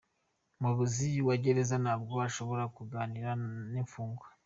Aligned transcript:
Umuyobozi 0.57 1.07
wa 1.27 1.35
gereza 1.43 1.75
ntabwo 1.83 2.13
ashobora 2.27 2.63
kuganira 2.75 3.29
n’ 3.71 3.75
imfungwa. 3.81 4.25